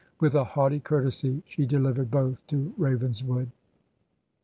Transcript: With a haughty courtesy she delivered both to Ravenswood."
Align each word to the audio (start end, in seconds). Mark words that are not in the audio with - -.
With 0.19 0.33
a 0.33 0.43
haughty 0.43 0.79
courtesy 0.79 1.43
she 1.45 1.67
delivered 1.67 2.09
both 2.09 2.47
to 2.47 2.73
Ravenswood." 2.75 3.51